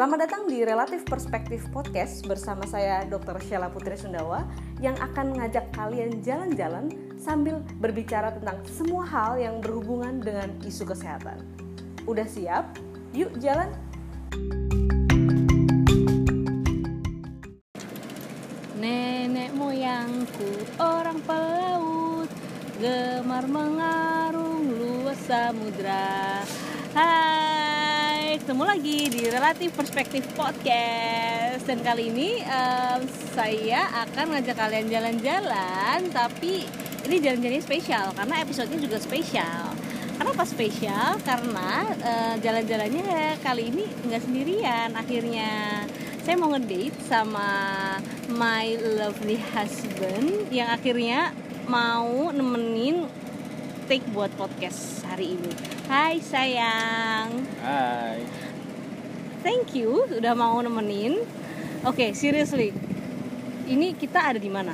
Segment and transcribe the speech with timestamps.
[0.00, 3.36] Selamat datang di Relatif Perspektif Podcast bersama saya Dr.
[3.36, 4.48] Sheila Putri Sundawa
[4.80, 6.88] yang akan ngajak kalian jalan-jalan
[7.20, 11.44] sambil berbicara tentang semua hal yang berhubungan dengan isu kesehatan.
[12.08, 12.80] Udah siap?
[13.12, 13.68] Yuk jalan!
[18.80, 22.32] Nenek moyangku orang pelaut
[22.80, 26.40] gemar mengarung luas samudra.
[26.90, 34.90] Hai, ketemu lagi di Relatif Perspektif Podcast dan kali ini um, saya akan ngajak kalian
[34.90, 36.66] jalan-jalan tapi
[37.06, 39.70] ini jalan-jalannya spesial karena episodenya juga spesial.
[40.18, 41.14] Kenapa spesial?
[41.22, 45.86] Karena uh, jalan-jalannya kali ini nggak sendirian akhirnya
[46.26, 47.50] saya mau ngedate sama
[48.34, 51.30] my lovely husband yang akhirnya
[51.70, 53.06] mau nemenin
[53.90, 55.50] take buat podcast hari ini.
[55.90, 57.42] Hai sayang.
[57.58, 58.22] Hai.
[59.42, 61.18] Thank you udah mau nemenin.
[61.82, 62.70] Oke, okay, seriously.
[63.66, 64.70] Ini kita ada di mana?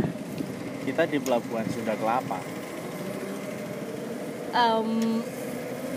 [0.85, 2.45] Kita di Pelabuhan Sunda Kelapa.
[4.53, 5.25] Um,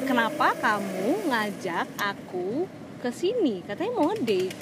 [0.08, 2.72] kenapa kamu ngajak aku
[3.04, 3.68] ke sini?
[3.68, 4.56] Katanya mau ngedate.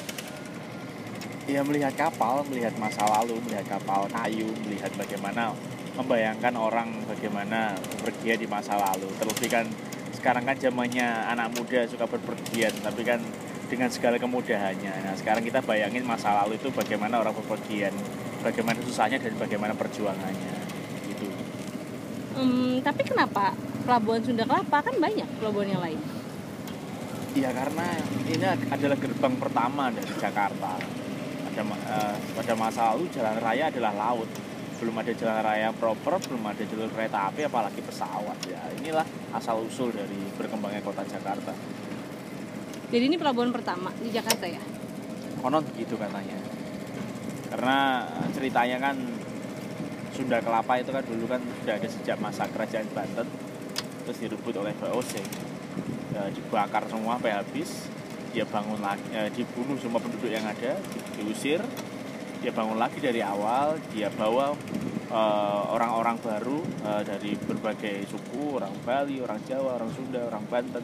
[1.46, 5.54] Ya melihat kapal, melihat masa lalu, melihat kapal kayu, melihat bagaimana
[5.98, 9.10] membayangkan orang bagaimana bepergian di masa lalu.
[9.18, 9.66] Terlebih kan
[10.14, 13.18] sekarang kan zamannya anak muda suka berpergian, tapi kan
[13.68, 14.94] dengan segala kemudahannya.
[15.04, 17.92] Nah sekarang kita bayangin masa lalu itu bagaimana orang berpergian,
[18.46, 20.56] bagaimana susahnya dan bagaimana perjuangannya.
[21.10, 21.28] Gitu.
[22.38, 26.00] Hmm, tapi kenapa Pelabuhan Sunda Kelapa kan banyak pelabuhan yang lain?
[27.38, 27.88] Iya karena
[28.28, 30.76] ini adalah gerbang pertama dari Jakarta.
[31.48, 34.30] Pada, uh, pada masa lalu jalan raya adalah laut
[34.78, 38.38] belum ada jalan raya proper, belum ada jalur kereta api, apalagi pesawat.
[38.46, 41.54] Ya inilah asal usul dari berkembangnya kota Jakarta.
[42.88, 44.62] Jadi ini pelabuhan pertama di Jakarta ya?
[45.44, 46.40] Konon begitu katanya.
[47.52, 48.96] Karena ceritanya kan
[50.16, 53.28] Sunda Kelapa itu kan dulu kan sudah ada sejak masa kerajaan Banten,
[54.02, 55.22] terus direbut oleh VOC,
[56.16, 57.86] ya, dibakar semua sampai habis,
[58.34, 60.74] dia bangun lagi, ya, dibunuh semua penduduk yang ada,
[61.16, 61.62] diusir,
[62.38, 64.54] dia bangun lagi dari awal dia bawa
[65.74, 70.84] orang-orang uh, baru uh, dari berbagai suku orang Bali orang Jawa orang Sunda orang Banten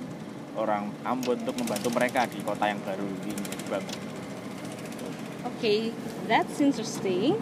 [0.57, 3.97] orang Ambon untuk membantu mereka di kota yang baru ini dibangun
[5.43, 5.81] Oke, okay,
[6.27, 7.35] that's interesting.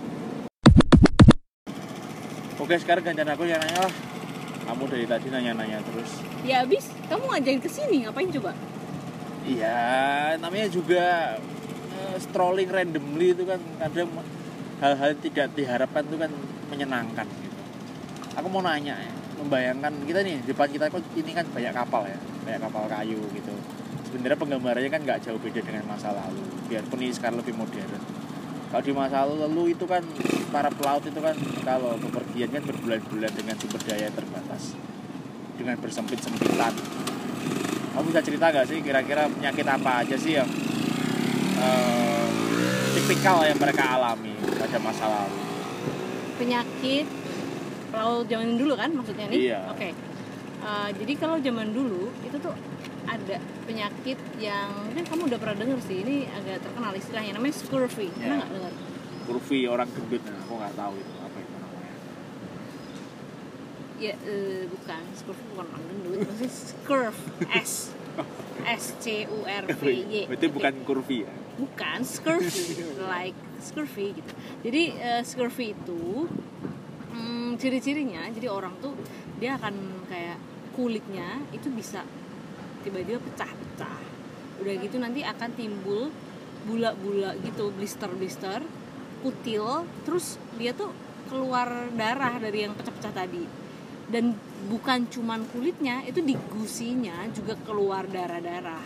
[2.62, 3.94] Oke, sekarang gantian aku yang nanya lah.
[4.70, 6.22] Kamu dari tadi nanya-nanya terus.
[6.46, 8.54] Ya abis, kamu ngajakin ke sini ngapain coba?
[9.46, 9.82] Iya,
[10.38, 11.38] namanya juga
[12.20, 14.10] strolling randomly itu kan kadang
[14.82, 16.32] hal-hal tidak diharapkan itu kan
[16.74, 17.62] menyenangkan gitu.
[18.40, 22.18] Aku mau nanya ya, membayangkan kita nih depan kita kok ini kan banyak kapal ya,
[22.48, 23.54] banyak kapal kayu gitu.
[24.10, 28.02] Sebenarnya penggambarannya kan nggak jauh beda dengan masa lalu, biarpun ini sekarang lebih modern.
[28.72, 30.00] Kalau di masa lalu itu kan
[30.48, 31.36] para pelaut itu kan
[31.68, 34.80] kalau bepergian kan berbulan-bulan dengan sumber daya terbatas,
[35.60, 36.74] dengan bersempit-sempitan.
[37.92, 40.48] Kamu bisa cerita nggak sih kira-kira penyakit apa aja sih yang
[41.62, 42.26] uh,
[42.98, 45.40] tipikal yang mereka alami pada masa lalu.
[46.42, 47.06] Penyakit
[47.92, 49.40] kalau zaman dulu kan maksudnya nih?
[49.52, 49.60] Iya.
[49.70, 49.78] Oke.
[49.78, 49.92] Okay.
[50.62, 52.54] Uh, jadi kalau zaman dulu itu tuh
[53.10, 58.08] ada penyakit yang mungkin kamu udah pernah denger sih ini agak terkenal istilahnya namanya scurvy.
[58.14, 58.74] Pernah nggak dengar?
[59.26, 61.94] Scurvy orang gendut, nah, aku nggak tahu itu apa itu namanya.
[64.02, 67.22] Ya uh, bukan scurvy bukan orang gendut, maksudnya scurve
[67.58, 67.74] S
[68.62, 70.14] S C U R V Y.
[70.30, 71.34] Berarti bukan kurvi ya?
[71.60, 72.84] Bukan scurvy.
[73.12, 74.32] Like scurvy gitu.
[74.66, 76.28] Jadi uh, scurvy itu
[77.12, 78.96] hmm, ciri-cirinya jadi orang tuh
[79.38, 80.38] dia akan kayak
[80.74, 82.04] kulitnya itu bisa
[82.82, 84.00] tiba-tiba pecah-pecah.
[84.62, 86.10] Udah gitu nanti akan timbul
[86.62, 88.62] bula-bula gitu blister-blister
[89.26, 90.94] kutil terus dia tuh
[91.30, 93.46] keluar darah dari yang pecah-pecah tadi.
[94.12, 94.36] Dan
[94.68, 98.84] bukan cuman kulitnya itu di gusinya juga keluar darah-darah.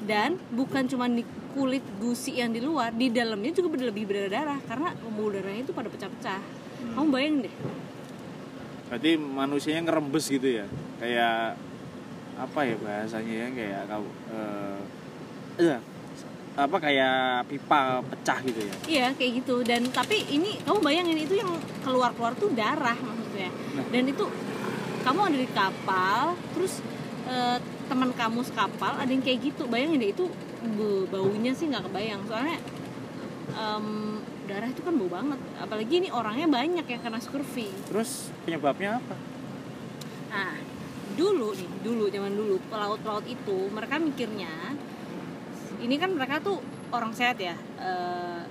[0.00, 4.90] Dan bukan cuman di kulit gusi yang di luar di dalamnya juga lebih berdarah karena
[4.98, 6.42] pembuluh darahnya itu pada pecah-pecah.
[6.42, 6.92] Hmm.
[6.98, 7.54] kamu bayangin deh.
[8.90, 10.66] Berarti manusianya ngerembes gitu ya?
[10.98, 11.56] Kayak
[12.34, 13.48] apa ya bahasanya ya?
[13.54, 14.04] Kayak kau
[14.34, 14.78] uh,
[15.62, 15.80] uh,
[16.54, 18.74] apa kayak pipa pecah gitu ya?
[18.90, 19.62] Iya kayak gitu.
[19.62, 21.50] Dan tapi ini kamu bayangin itu yang
[21.86, 23.50] keluar keluar tuh darah maksudnya.
[23.74, 23.86] Nah.
[23.90, 24.24] dan itu
[25.02, 26.78] kamu ada di kapal terus
[27.26, 27.58] uh,
[27.90, 29.66] teman kamu sekapal ada yang kayak gitu.
[29.70, 30.26] Bayangin deh itu
[31.08, 32.22] baunya sih nggak kebayang.
[32.28, 32.58] Soalnya
[33.54, 34.18] um,
[34.48, 35.40] darah itu kan bau banget.
[35.60, 37.68] Apalagi ini orangnya banyak yang kena scurvy.
[37.88, 39.16] Terus penyebabnya apa?
[40.32, 40.52] Nah
[41.14, 44.50] dulu nih dulu zaman dulu pelaut-pelaut itu mereka mikirnya
[45.78, 46.58] ini kan mereka tuh
[46.90, 48.42] orang sehat ya eh,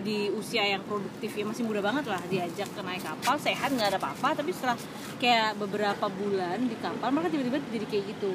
[0.00, 3.96] di usia yang produktif ya masih muda banget lah diajak ke naik kapal sehat nggak
[3.96, 4.40] ada apa-apa.
[4.40, 4.78] Tapi setelah
[5.20, 8.32] kayak beberapa bulan di kapal mereka tiba-tiba jadi kayak gitu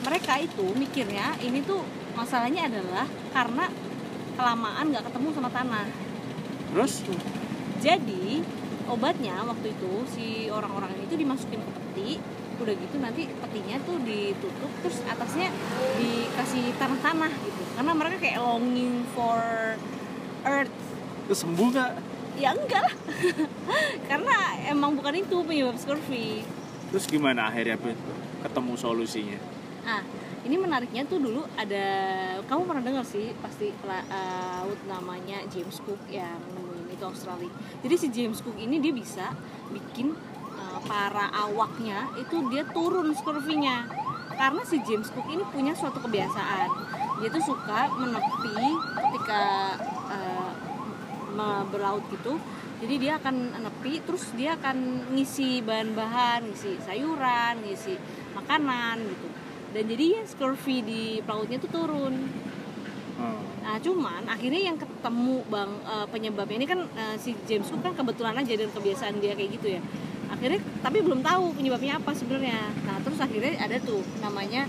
[0.00, 1.82] mereka itu mikirnya ini tuh
[2.16, 3.68] masalahnya adalah karena
[4.34, 5.86] kelamaan nggak ketemu sama tanah.
[6.72, 6.92] Terus?
[7.80, 8.40] Jadi
[8.88, 12.10] obatnya waktu itu si orang-orang ini tuh dimasukin ke peti
[12.60, 15.48] udah gitu nanti petinya tuh ditutup terus atasnya
[15.96, 17.62] dikasih tanah-tanah gitu.
[17.76, 19.40] Karena mereka kayak longing for
[20.44, 20.78] earth.
[21.28, 21.92] Terus sembuh nggak?
[22.40, 22.94] Ya enggak lah.
[24.10, 24.36] Karena
[24.68, 26.44] emang bukan itu penyebab scurvy
[26.90, 27.78] terus gimana akhirnya
[28.42, 29.38] ketemu solusinya
[29.84, 30.02] ah
[30.40, 31.84] ini menariknya tuh dulu ada
[32.48, 37.52] kamu pernah dengar sih pasti pelaut namanya James Cook yang nemuin itu Australia.
[37.84, 39.36] Jadi si James Cook ini dia bisa
[39.68, 40.16] bikin
[40.56, 43.88] uh, para awaknya itu dia turun scurvy-nya.
[44.32, 46.68] Karena si James Cook ini punya suatu kebiasaan.
[47.20, 48.64] Dia tuh suka menepi
[48.96, 49.42] ketika
[50.08, 50.52] uh,
[51.68, 52.40] berlaut gitu.
[52.80, 57.92] Jadi dia akan nepi terus dia akan ngisi bahan-bahan ngisi sayuran ngisi
[58.32, 59.29] makanan gitu
[59.70, 62.14] dan jadi ya scurvy di pelautnya tuh turun.
[63.20, 63.36] Oh.
[63.60, 67.92] nah cuman akhirnya yang ketemu bang eh, penyebabnya ini kan eh, si James Cook kan
[67.92, 69.80] kebetulan aja dan kebiasaan dia kayak gitu ya.
[70.32, 72.72] Akhirnya tapi belum tahu penyebabnya apa sebenarnya.
[72.88, 74.64] Nah terus akhirnya ada tuh namanya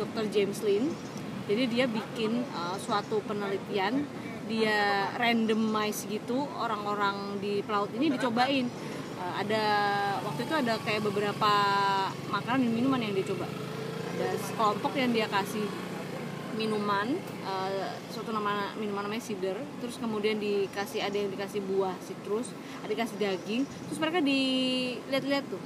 [0.00, 0.24] Dr.
[0.32, 0.88] James Lin
[1.44, 4.08] jadi dia bikin eh, suatu penelitian.
[4.42, 8.66] Dia randomize gitu orang-orang di pelaut ini dicobain.
[9.22, 9.64] Ada
[10.26, 11.52] waktu itu ada kayak beberapa
[12.26, 13.46] makanan dan minuman yang dia coba
[14.22, 15.66] ada sekelompok yang dia kasih
[16.54, 22.54] minuman eh, suatu nama minuman namanya cider terus kemudian dikasih ada yang dikasih buah citrus
[22.82, 23.62] ada dikasih daging.
[23.66, 25.62] Terus mereka dilihat-lihat tuh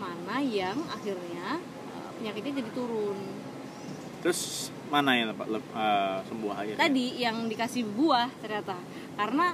[0.00, 1.60] mana yang akhirnya
[1.92, 3.18] eh, penyakitnya jadi turun.
[4.24, 6.80] Terus mana yang eh, sembuh akhirnya?
[6.80, 8.76] Tadi yang dikasih buah ternyata.
[9.16, 9.52] Karena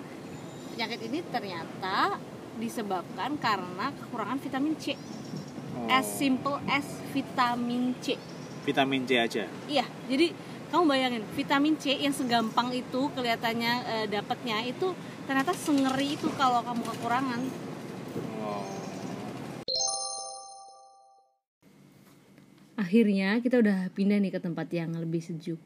[0.74, 2.18] penyakit ini ternyata
[2.54, 4.94] disebabkan karena kekurangan vitamin C.
[5.74, 5.90] Oh.
[5.90, 8.14] as simple as vitamin C
[8.64, 10.32] vitamin C aja Iya, jadi
[10.66, 14.90] kamu bayangin vitamin C yang segampang itu kelihatannya eh, dapatnya itu
[15.22, 17.40] ternyata sengeri itu kalau kamu kekurangan.
[18.40, 18.64] oh.
[22.74, 25.56] Akhirnya kita udah pindah nih ke tempat yang lebih sejuk.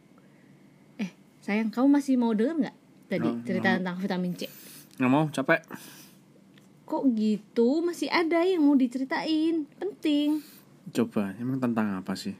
[0.96, 1.08] Eh,
[1.40, 2.76] sayang, kamu masih mau denger nggak
[3.08, 3.76] tadi Oh, cerita mau.
[3.80, 4.42] tentang vitamin C?
[4.94, 5.62] nggak mau capek
[6.84, 7.80] Kok gitu?
[7.80, 10.40] Masih ada yang mau diceritain, penting.
[10.88, 12.32] coba emang tentang apa sih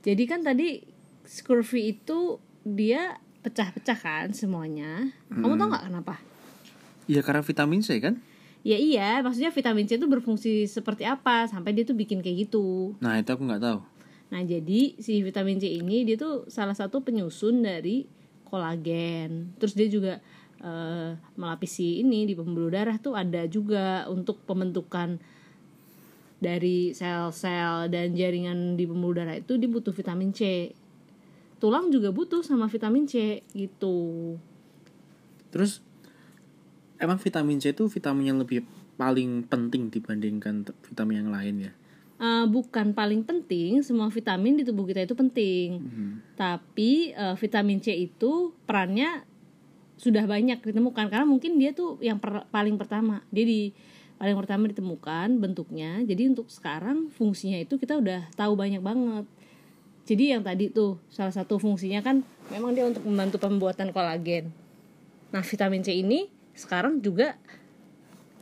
[0.00, 0.80] Jadi kan tadi
[1.24, 5.12] scurvy itu dia pecah-pecah kan semuanya.
[5.32, 6.14] Kamu tau nggak kenapa?
[7.10, 8.20] Iya karena vitamin C kan
[8.60, 12.92] Ya iya, maksudnya vitamin C itu berfungsi seperti apa sampai dia tuh bikin kayak gitu.
[13.00, 13.80] nah itu aku nggak tahu
[14.30, 18.06] Nah, jadi si vitamin C ini dia tuh salah satu penyusun dari
[18.46, 19.58] kolagen.
[19.58, 20.22] Terus dia juga
[20.62, 25.18] eh, melapisi ini di pembuluh darah tuh ada juga untuk pembentukan
[26.40, 30.72] dari sel-sel dan jaringan di pembuluh darah itu dia butuh vitamin C.
[31.60, 34.36] Tulang juga butuh sama vitamin C gitu.
[35.50, 35.82] terus
[36.96, 38.62] emang vitamin C itu vitamin yang lebih
[38.94, 41.72] paling penting dibandingkan vitamin yang lain ya
[42.20, 45.80] Eh, bukan paling penting, semua vitamin di tubuh kita itu penting.
[46.36, 49.24] Tapi eh, vitamin C itu perannya
[49.96, 53.24] sudah banyak ditemukan karena mungkin dia tuh yang per- paling pertama.
[53.32, 53.72] Dia di
[54.20, 56.04] paling pertama ditemukan bentuknya.
[56.04, 59.24] Jadi untuk sekarang fungsinya itu kita udah tahu banyak banget.
[60.04, 62.20] Jadi yang tadi tuh salah satu fungsinya kan
[62.52, 64.52] memang dia untuk membantu pembuatan kolagen.
[65.32, 67.40] Nah, vitamin C ini sekarang juga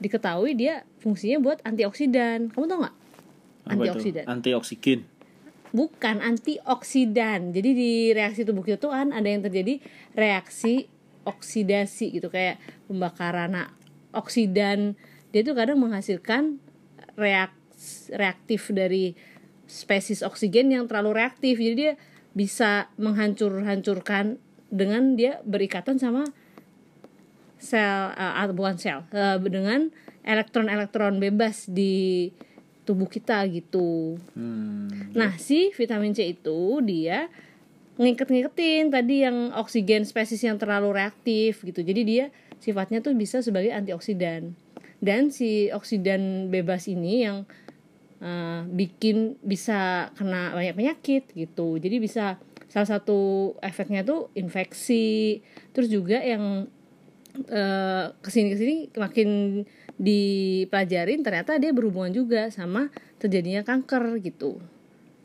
[0.03, 2.51] diketahui dia fungsinya buat antioksidan.
[2.51, 2.97] Kamu tau nggak?
[2.99, 3.71] Itu?
[3.71, 4.25] Antioksidan.
[4.27, 5.01] antioksigen
[5.69, 7.53] Bukan antioksidan.
[7.53, 9.79] Jadi di reaksi tubuh kita tuh kan ada yang terjadi
[10.17, 10.89] reaksi
[11.29, 12.57] oksidasi gitu kayak
[12.89, 13.53] pembakaran.
[13.53, 13.69] Nah,
[14.17, 14.97] oksidan
[15.33, 16.63] dia tuh kadang menghasilkan
[17.19, 19.13] reaks, reaktif dari
[19.69, 21.61] spesies oksigen yang terlalu reaktif.
[21.61, 21.95] Jadi dia
[22.33, 26.29] bisa menghancur-hancurkan dengan dia berikatan sama
[27.59, 29.91] sel atau bukan sel eh, dengan
[30.23, 32.31] elektron-elektron bebas di
[32.87, 34.17] tubuh kita gitu.
[34.33, 35.13] hmm.
[35.13, 37.29] Nah, si vitamin C itu dia
[37.99, 41.83] ngiket-ngiketin tadi yang oksigen spesies yang terlalu reaktif gitu.
[41.85, 42.25] Jadi dia
[42.63, 44.55] sifatnya tuh bisa sebagai antioksidan.
[44.99, 47.47] Dan si oksidan bebas ini yang
[48.19, 51.79] eh, bikin bisa kena banyak penyakit gitu.
[51.79, 52.39] Jadi bisa
[52.69, 55.41] salah satu efeknya tuh infeksi.
[55.71, 56.67] Terus juga yang
[57.47, 59.63] eh, ke sini-kesini makin
[59.99, 62.89] dipelajarin ternyata dia berhubungan juga sama
[63.19, 64.63] terjadinya kanker gitu.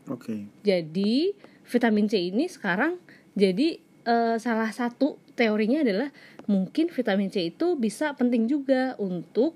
[0.09, 1.37] oke Jadi
[1.69, 2.97] vitamin C ini sekarang
[3.37, 3.77] jadi
[4.09, 6.09] eh, salah satu teorinya adalah
[6.45, 9.55] mungkin vitamin C itu bisa penting juga untuk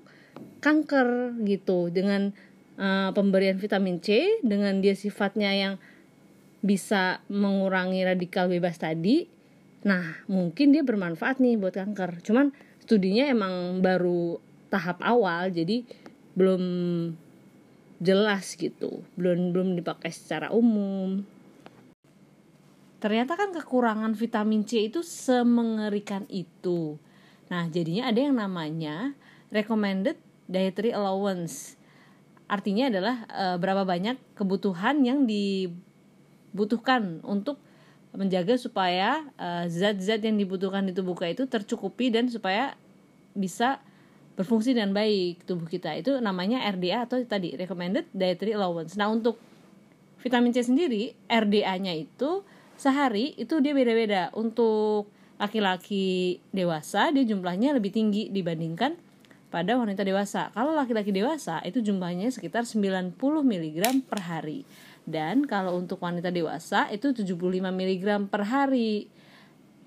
[0.62, 1.92] kanker gitu.
[1.92, 2.32] Dengan
[2.78, 5.74] eh, pemberian vitamin C dengan dia sifatnya yang
[6.58, 9.30] bisa mengurangi radikal bebas tadi
[9.78, 12.22] nah mungkin dia bermanfaat nih buat kanker.
[12.26, 12.50] Cuman
[12.82, 14.42] studinya emang baru
[14.74, 15.86] tahap awal jadi
[16.34, 16.62] belum
[18.02, 19.06] jelas gitu.
[19.14, 21.22] Belum belum dipakai secara umum
[22.98, 26.98] ternyata kan kekurangan vitamin C itu semengerikan itu.
[27.48, 29.14] Nah jadinya ada yang namanya
[29.54, 30.18] recommended
[30.50, 31.78] dietary allowance.
[32.48, 37.60] Artinya adalah e, berapa banyak kebutuhan yang dibutuhkan untuk
[38.16, 42.74] menjaga supaya eh, zat-zat yang dibutuhkan di tubuh kita itu tercukupi dan supaya
[43.36, 43.78] bisa
[44.38, 45.98] berfungsi dengan baik tubuh kita.
[45.98, 48.94] Itu namanya RDA atau tadi recommended dietary allowance.
[48.94, 49.36] Nah untuk
[50.22, 52.46] vitamin C sendiri RDA-nya itu
[52.78, 54.30] sehari itu dia beda-beda.
[54.32, 58.96] Untuk laki-laki dewasa dia jumlahnya lebih tinggi dibandingkan
[59.50, 60.54] pada wanita dewasa.
[60.54, 64.62] Kalau laki-laki dewasa itu jumlahnya sekitar 90 mg per hari.
[65.08, 69.08] Dan kalau untuk wanita dewasa itu 75 mg per hari.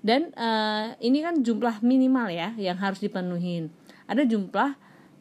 [0.02, 3.70] Dan uh, ini kan jumlah minimal ya yang harus dipenuhi.
[4.10, 4.74] Ada jumlah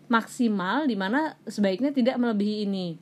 [0.10, 2.98] maksimal di mana sebaiknya tidak melebihi ini.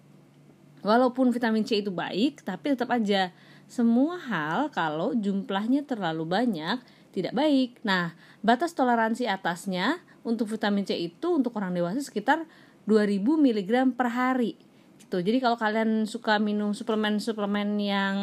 [0.84, 3.32] Walaupun vitamin C itu baik, tapi tetap aja
[3.70, 6.82] semua hal kalau jumlahnya terlalu banyak
[7.14, 7.78] tidak baik.
[7.86, 12.50] Nah, batas toleransi atasnya untuk vitamin C itu untuk orang dewasa sekitar
[12.90, 14.58] 2000 mg per hari.
[14.98, 15.18] Gitu.
[15.22, 18.18] Jadi kalau kalian suka minum suplemen-suplemen yang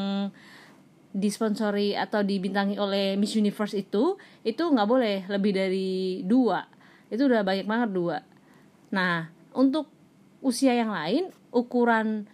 [1.17, 5.17] disponsori atau dibintangi oleh Miss Universe itu itu nggak boleh.
[5.31, 6.67] Lebih dari dua.
[7.09, 8.19] Itu udah banyak banget dua.
[8.93, 9.89] Nah untuk
[10.45, 12.29] usia yang lain ukuran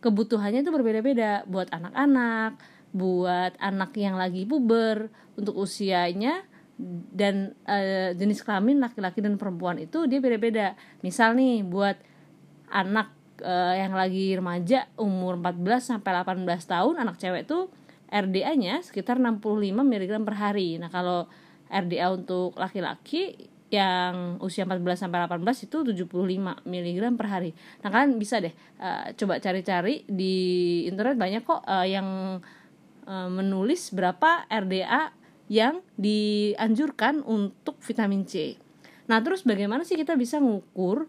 [0.00, 6.42] kebutuhannya itu berbeda-beda buat anak-anak buat anak yang lagi puber untuk usianya
[7.14, 11.94] dan e, jenis kelamin laki-laki dan perempuan itu dia beda-beda misal nih buat
[12.70, 17.72] anak uh, yang lagi remaja umur 14 sampai 18 tahun anak cewek tuh
[18.10, 20.76] RDA-nya sekitar 65 mg per hari.
[20.82, 21.30] Nah, kalau
[21.70, 27.50] RDA untuk laki-laki yang usia 14 sampai 18 itu 75 mg per hari.
[27.86, 28.50] Nah, kalian bisa deh
[28.82, 30.34] uh, coba cari-cari di
[30.90, 32.38] internet banyak kok uh, yang
[33.06, 35.14] uh, menulis berapa RDA
[35.50, 38.58] yang dianjurkan untuk vitamin C.
[39.06, 41.06] Nah, terus bagaimana sih kita bisa ngukur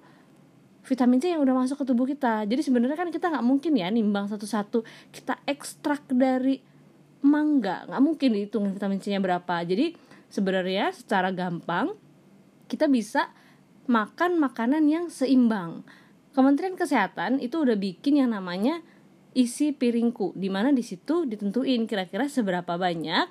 [0.85, 3.93] vitamin C yang udah masuk ke tubuh kita jadi sebenarnya kan kita nggak mungkin ya
[3.93, 4.81] nimbang satu-satu
[5.13, 6.57] kita ekstrak dari
[7.21, 9.93] mangga nggak mungkin dihitung vitamin C nya berapa jadi
[10.33, 11.93] sebenarnya secara gampang
[12.71, 13.35] kita bisa
[13.91, 15.83] makan makanan yang seimbang
[16.31, 18.79] Kementerian Kesehatan itu udah bikin yang namanya
[19.35, 23.27] isi piringku di mana di situ ditentuin kira-kira seberapa banyak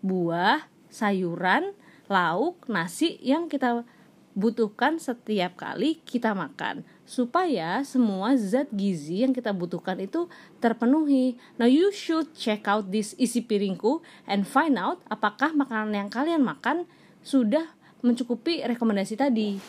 [0.00, 1.76] buah, sayuran,
[2.08, 3.84] lauk, nasi yang kita
[4.32, 10.32] butuhkan setiap kali kita makan supaya semua zat gizi yang kita butuhkan itu
[10.64, 11.36] terpenuhi.
[11.60, 16.40] Now you should check out this isi piringku and find out apakah makanan yang kalian
[16.40, 16.88] makan
[17.20, 17.68] sudah
[18.00, 19.60] mencukupi rekomendasi tadi.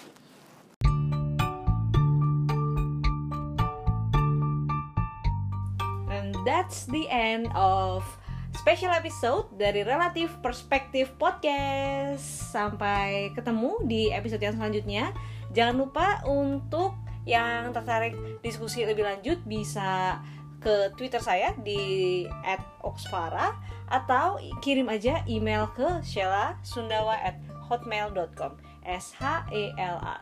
[6.12, 8.04] And that's the end of
[8.56, 12.22] special episode dari Relatif Perspektif Podcast.
[12.52, 15.12] Sampai ketemu di episode yang selanjutnya.
[15.52, 16.96] Jangan lupa untuk
[17.26, 20.22] yang tertarik diskusi lebih lanjut bisa
[20.62, 22.24] ke Twitter saya di
[22.86, 23.58] @oxfara
[23.90, 26.02] atau kirim aja email ke
[27.72, 28.52] shela@hotmail.com.
[28.84, 30.20] S H E L A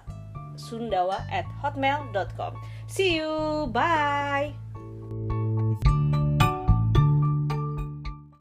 [0.60, 2.53] sundawa at hotmail.com.
[2.88, 4.53] See you, bye.